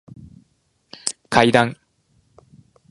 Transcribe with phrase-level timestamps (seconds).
[1.29, 1.77] 階段